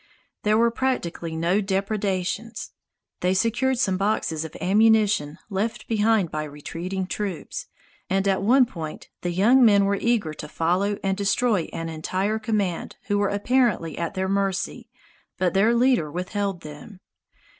[0.41, 2.71] There were practically no depredations.
[3.19, 7.67] They secured some boxes of ammunition left behind by retreating troops,
[8.09, 12.39] and at one point the young men were eager to follow and destroy an entire
[12.39, 14.89] command who were apparently at their mercy,
[15.37, 16.99] but their leader withheld them.